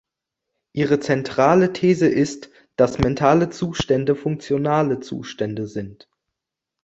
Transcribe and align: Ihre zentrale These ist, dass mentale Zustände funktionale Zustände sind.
Ihre 0.73 0.99
zentrale 0.99 1.73
These 1.73 2.07
ist, 2.07 2.49
dass 2.75 2.97
mentale 2.97 3.51
Zustände 3.51 4.15
funktionale 4.15 4.99
Zustände 4.99 5.67
sind. 5.67 6.09